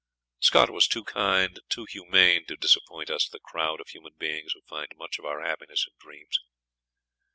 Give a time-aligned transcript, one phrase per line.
[0.39, 4.61] Scott was too kind, too humane, to disappoint us, the crowd of human beings who
[4.61, 6.39] find much of our happiness in dreams.